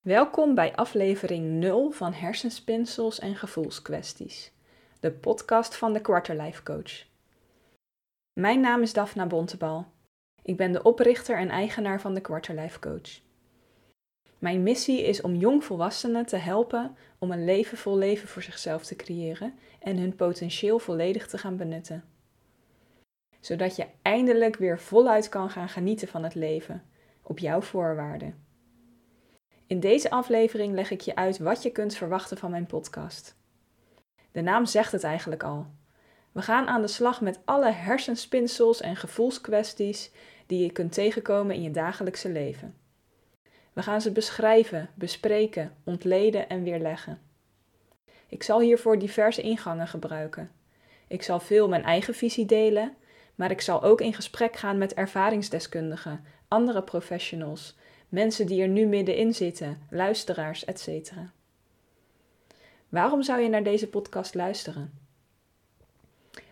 Welkom 0.00 0.54
bij 0.54 0.74
aflevering 0.74 1.60
0 1.60 1.90
van 1.90 2.12
Hersenspinsels 2.12 3.18
en 3.18 3.36
Gevoelskwesties, 3.36 4.52
de 5.00 5.12
podcast 5.12 5.76
van 5.76 5.92
de 5.92 6.00
Quarterlife 6.00 6.62
Coach. 6.62 7.04
Mijn 8.32 8.60
naam 8.60 8.82
is 8.82 8.92
Daphna 8.92 9.26
Bontebal. 9.26 9.86
Ik 10.42 10.56
ben 10.56 10.72
de 10.72 10.82
oprichter 10.82 11.38
en 11.38 11.48
eigenaar 11.48 12.00
van 12.00 12.14
de 12.14 12.20
Quarterlife 12.20 12.78
Coach. 12.78 13.22
Mijn 14.44 14.62
missie 14.62 15.02
is 15.02 15.20
om 15.20 15.34
jongvolwassenen 15.34 16.26
te 16.26 16.36
helpen 16.36 16.96
om 17.18 17.30
een 17.30 17.44
leven 17.44 17.78
vol 17.78 17.96
leven 17.96 18.28
voor 18.28 18.42
zichzelf 18.42 18.84
te 18.84 18.96
creëren 18.96 19.58
en 19.80 19.96
hun 19.96 20.16
potentieel 20.16 20.78
volledig 20.78 21.26
te 21.26 21.38
gaan 21.38 21.56
benutten. 21.56 22.04
Zodat 23.40 23.76
je 23.76 23.86
eindelijk 24.02 24.56
weer 24.56 24.80
voluit 24.80 25.28
kan 25.28 25.50
gaan 25.50 25.68
genieten 25.68 26.08
van 26.08 26.22
het 26.22 26.34
leven, 26.34 26.82
op 27.22 27.38
jouw 27.38 27.60
voorwaarden. 27.60 28.44
In 29.66 29.80
deze 29.80 30.10
aflevering 30.10 30.74
leg 30.74 30.90
ik 30.90 31.00
je 31.00 31.14
uit 31.14 31.38
wat 31.38 31.62
je 31.62 31.70
kunt 31.70 31.94
verwachten 31.94 32.36
van 32.36 32.50
mijn 32.50 32.66
podcast. 32.66 33.36
De 34.32 34.40
naam 34.40 34.66
zegt 34.66 34.92
het 34.92 35.04
eigenlijk 35.04 35.42
al. 35.42 35.66
We 36.32 36.42
gaan 36.42 36.66
aan 36.66 36.82
de 36.82 36.88
slag 36.88 37.20
met 37.20 37.40
alle 37.44 37.70
hersenspinsels 37.70 38.80
en 38.80 38.96
gevoelskwesties 38.96 40.10
die 40.46 40.62
je 40.62 40.72
kunt 40.72 40.92
tegenkomen 40.92 41.54
in 41.54 41.62
je 41.62 41.70
dagelijkse 41.70 42.28
leven. 42.28 42.83
We 43.74 43.82
gaan 43.82 44.00
ze 44.00 44.12
beschrijven, 44.12 44.90
bespreken, 44.94 45.74
ontleden 45.84 46.48
en 46.48 46.62
weerleggen. 46.62 47.20
Ik 48.28 48.42
zal 48.42 48.60
hiervoor 48.60 48.98
diverse 48.98 49.42
ingangen 49.42 49.88
gebruiken. 49.88 50.50
Ik 51.06 51.22
zal 51.22 51.40
veel 51.40 51.68
mijn 51.68 51.84
eigen 51.84 52.14
visie 52.14 52.46
delen, 52.46 52.96
maar 53.34 53.50
ik 53.50 53.60
zal 53.60 53.82
ook 53.82 54.00
in 54.00 54.14
gesprek 54.14 54.56
gaan 54.56 54.78
met 54.78 54.94
ervaringsdeskundigen, 54.94 56.24
andere 56.48 56.82
professionals 56.82 57.76
mensen 58.14 58.46
die 58.46 58.62
er 58.62 58.68
nu 58.68 58.86
middenin 58.86 59.34
zitten, 59.34 59.78
luisteraars, 59.90 60.64
etc. 60.64 61.12
Waarom 62.88 63.22
zou 63.22 63.40
je 63.40 63.48
naar 63.48 63.62
deze 63.62 63.88
podcast 63.88 64.34
luisteren? 64.34 64.98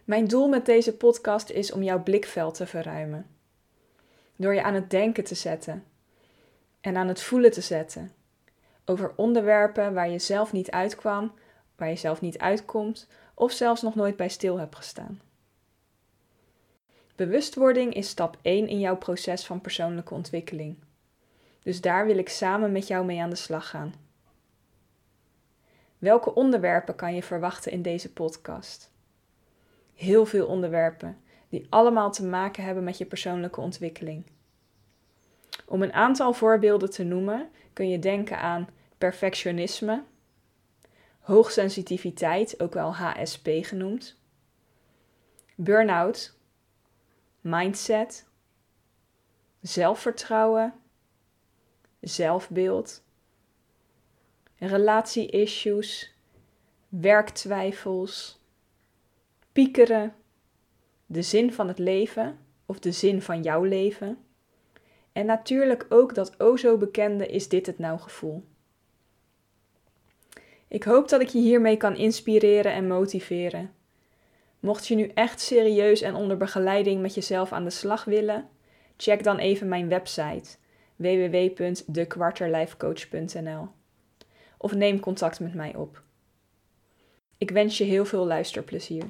Mijn 0.05 0.27
doel 0.27 0.49
met 0.49 0.67
deze 0.67 0.97
podcast 0.97 1.51
is 1.51 1.73
om 1.73 1.83
jouw 1.83 2.03
blikveld 2.03 2.55
te 2.55 2.67
verruimen. 2.67 3.27
Door 4.37 4.55
je 4.55 4.63
aan 4.63 4.75
het 4.75 4.91
denken 4.91 5.25
te 5.25 5.35
zetten 5.35 5.85
en 6.83 6.97
aan 6.97 7.09
het 7.09 7.23
voelen 7.23 7.51
te 7.51 7.61
zetten. 7.61 8.13
Over 8.85 9.13
onderwerpen 9.17 9.95
waar 9.95 10.09
je 10.09 10.19
zelf 10.19 10.53
niet 10.53 10.71
uitkwam, 10.71 11.33
waar 11.77 11.89
je 11.89 11.97
zelf 11.97 12.21
niet 12.21 12.39
uitkomt 12.39 13.09
of 13.35 13.53
zelfs 13.53 13.83
nog 13.83 13.95
nooit 13.95 14.17
bij 14.17 14.29
stil 14.29 14.59
hebt 14.59 14.77
gestaan. 14.77 15.21
Bewustwording 17.17 17.95
is 17.95 18.09
stap 18.09 18.39
1 18.43 18.69
in 18.69 18.81
jouw 18.81 18.97
proces 18.97 19.45
van 19.45 19.61
persoonlijke 19.61 20.15
ontwikkeling. 20.15 20.77
Dus 21.63 21.81
daar 21.81 22.07
wil 22.07 22.19
ik 22.19 22.29
samen 22.29 22.73
met 22.73 22.87
jou 22.87 23.05
mee 23.05 23.21
aan 23.23 23.31
de 23.31 23.37
slag 23.37 23.69
gaan. 23.69 23.95
Welke 25.99 26.35
onderwerpen 26.35 26.95
kan 26.95 27.15
je 27.15 27.23
verwachten 27.23 27.73
in 27.73 27.83
deze 27.83 28.13
podcast? 28.13 28.91
Heel 29.95 30.27
veel 30.27 30.47
onderwerpen 30.47 31.17
die 31.49 31.67
allemaal 31.69 32.13
te 32.13 32.25
maken 32.25 32.65
hebben 32.65 32.85
met 32.85 32.99
je 32.99 33.07
persoonlijke 33.07 33.61
ontwikkeling. 33.61 34.25
Om 35.73 35.83
een 35.83 35.93
aantal 35.93 36.33
voorbeelden 36.33 36.91
te 36.91 37.05
noemen 37.05 37.51
kun 37.73 37.89
je 37.89 37.99
denken 37.99 38.39
aan 38.39 38.69
perfectionisme, 38.99 40.05
hoogsensitiviteit, 41.21 42.61
ook 42.61 42.75
wel 42.75 42.95
HSP 42.95 43.49
genoemd, 43.61 44.19
burn-out, 45.55 46.37
mindset, 47.41 48.29
zelfvertrouwen, 49.61 50.75
zelfbeeld, 52.01 53.03
relatie-issues, 54.59 56.15
werktwijfels, 56.89 58.41
piekeren, 59.53 60.15
de 61.07 61.23
zin 61.23 61.53
van 61.53 61.69
het 61.69 61.79
leven 61.79 62.39
of 62.67 62.79
de 62.79 62.93
zin 62.93 63.23
van 63.23 63.43
jouw 63.43 63.63
leven. 63.63 64.19
En 65.13 65.27
natuurlijk 65.27 65.87
ook 65.89 66.15
dat 66.15 66.41
o 66.41 66.57
zo 66.57 66.77
bekende 66.77 67.27
is 67.27 67.49
dit 67.49 67.67
het 67.67 67.79
nou 67.79 67.99
gevoel. 67.99 68.45
Ik 70.69 70.83
hoop 70.83 71.09
dat 71.09 71.21
ik 71.21 71.29
je 71.29 71.39
hiermee 71.39 71.77
kan 71.77 71.97
inspireren 71.97 72.73
en 72.73 72.87
motiveren. 72.87 73.73
Mocht 74.61 74.87
je 74.87 74.95
nu 74.95 75.11
echt 75.15 75.41
serieus 75.41 76.01
en 76.01 76.15
onder 76.15 76.37
begeleiding 76.37 77.01
met 77.01 77.15
jezelf 77.15 77.53
aan 77.53 77.65
de 77.65 77.71
slag 77.71 78.05
willen, 78.05 78.49
check 78.97 79.23
dan 79.23 79.39
even 79.39 79.69
mijn 79.69 79.89
website 79.89 80.57
www.dekwarterlifecoach.nl 80.97 83.69
of 84.59 84.75
neem 84.75 85.01
contact 85.01 85.41
met 85.41 85.55
mij 85.55 85.75
op. 85.75 86.03
Ik 87.39 87.51
wens 87.51 87.79
je 87.79 87.85
heel 87.85 88.05
veel 88.05 88.27
luisterplezier. 88.27 89.05